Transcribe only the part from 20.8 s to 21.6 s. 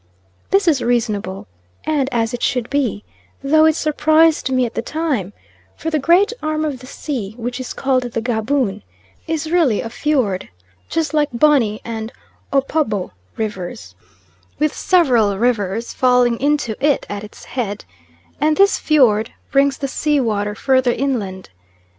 inland.